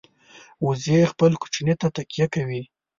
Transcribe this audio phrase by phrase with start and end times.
[0.65, 2.61] وزې خپل کوچني ته تکیه کوي